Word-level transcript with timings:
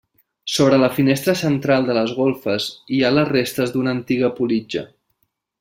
Sobre 0.53 0.79
la 0.83 0.87
finestra 0.95 1.35
central 1.41 1.85
de 1.89 1.97
les 1.99 2.15
golfes, 2.21 2.67
hi 2.97 3.05
ha 3.11 3.15
les 3.19 3.31
restes 3.37 3.77
d'una 3.77 3.97
antiga 3.99 4.35
politja. 4.43 4.87